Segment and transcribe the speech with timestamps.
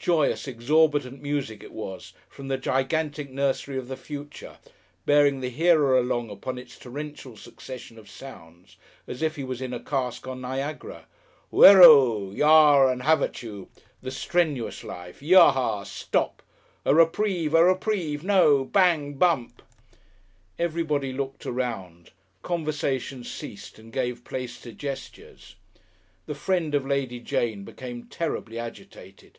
[0.00, 4.56] Joyous, exorbitant music it was from the gigantic nursery of the Future,
[5.04, 9.74] bearing the hearer along upon its torrential succession of sounds, as if he was in
[9.74, 11.04] a cask on Niagara.
[11.52, 12.32] Whiroo!
[12.34, 13.68] Yah and have at you!
[14.00, 15.20] The strenuous Life!
[15.20, 15.84] Yaha!
[15.84, 16.42] Stop!
[16.86, 17.52] A Reprieve!
[17.52, 18.24] A Reprieve!
[18.24, 18.64] No!
[18.64, 19.12] Bang!
[19.14, 19.60] Bump!
[20.58, 25.56] Everybody looked around, conversation ceased and gave place to gestures.
[26.24, 29.38] The friend of Lady Jane became terribly agitated.